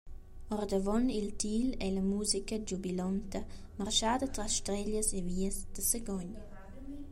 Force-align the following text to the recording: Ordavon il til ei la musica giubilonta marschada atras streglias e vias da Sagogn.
Ordavon 0.55 1.03
il 1.17 1.27
til 1.43 1.67
ei 1.87 1.91
la 1.97 2.05
musica 2.05 2.59
giubilonta 2.71 3.41
marschada 3.81 4.23
atras 4.31 4.51
streglias 4.59 5.07
e 5.17 5.19
vias 5.29 5.57
da 5.73 5.81
Sagogn. 5.91 6.31